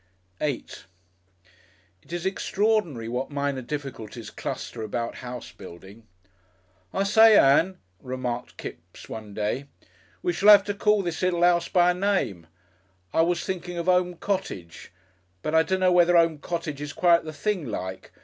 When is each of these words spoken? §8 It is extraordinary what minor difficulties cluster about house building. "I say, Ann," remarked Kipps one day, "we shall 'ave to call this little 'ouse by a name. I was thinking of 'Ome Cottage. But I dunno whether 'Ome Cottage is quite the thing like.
§8 0.41 0.85
It 2.01 2.11
is 2.11 2.25
extraordinary 2.25 3.07
what 3.07 3.29
minor 3.29 3.61
difficulties 3.61 4.31
cluster 4.31 4.81
about 4.81 5.13
house 5.17 5.51
building. 5.51 6.07
"I 6.91 7.03
say, 7.03 7.37
Ann," 7.37 7.77
remarked 8.01 8.57
Kipps 8.57 9.07
one 9.07 9.35
day, 9.35 9.67
"we 10.23 10.33
shall 10.33 10.49
'ave 10.49 10.63
to 10.63 10.73
call 10.73 11.03
this 11.03 11.21
little 11.21 11.43
'ouse 11.43 11.67
by 11.67 11.91
a 11.91 11.93
name. 11.93 12.47
I 13.13 13.21
was 13.21 13.45
thinking 13.45 13.77
of 13.77 13.87
'Ome 13.87 14.15
Cottage. 14.15 14.91
But 15.43 15.53
I 15.53 15.61
dunno 15.61 15.91
whether 15.91 16.17
'Ome 16.17 16.39
Cottage 16.39 16.81
is 16.81 16.93
quite 16.93 17.23
the 17.23 17.31
thing 17.31 17.67
like. 17.67 18.09